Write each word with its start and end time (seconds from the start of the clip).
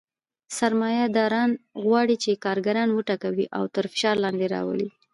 سرمایه 0.57 1.05
داران 1.15 1.51
غواړي 1.83 2.15
چې 2.23 2.41
کارګران 2.45 2.89
وټکوي 2.93 3.45
او 3.57 3.63
تر 3.75 3.85
فشار 3.93 4.15
لاندې 4.23 4.45
راولي 4.53 4.89